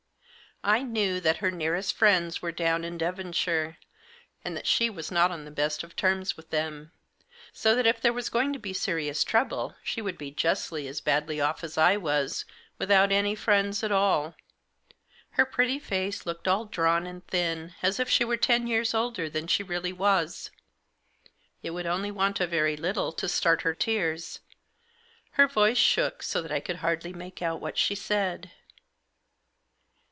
[0.63, 3.77] I knew that her nearest friends were down in Devonshire,
[4.45, 6.91] and that she was not on the best of terms with them;
[7.51, 11.01] so that if there was going to be serious trouble, she would be just as
[11.01, 12.45] badly off as I was,
[12.77, 14.35] without any friends at all.
[15.31, 19.31] Her pretty face looked all drawn and thin, as if she were ten years older
[19.31, 20.51] than she really was.
[21.63, 24.41] It would only want a very little to start her tears.
[25.31, 28.51] Her voice shook so that I could hardly make out what she said.